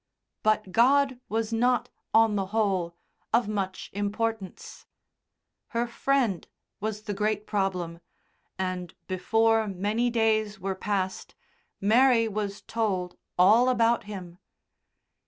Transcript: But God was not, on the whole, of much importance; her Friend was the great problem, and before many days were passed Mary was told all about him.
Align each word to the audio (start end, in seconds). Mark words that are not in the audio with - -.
But 0.41 0.71
God 0.71 1.19
was 1.29 1.53
not, 1.53 1.89
on 2.11 2.35
the 2.35 2.47
whole, 2.47 2.95
of 3.31 3.47
much 3.47 3.91
importance; 3.93 4.87
her 5.67 5.85
Friend 5.85 6.47
was 6.79 7.03
the 7.03 7.13
great 7.13 7.45
problem, 7.45 7.99
and 8.57 8.95
before 9.07 9.67
many 9.67 10.09
days 10.09 10.59
were 10.59 10.73
passed 10.73 11.35
Mary 11.79 12.27
was 12.27 12.61
told 12.63 13.15
all 13.37 13.69
about 13.69 14.05
him. 14.05 14.39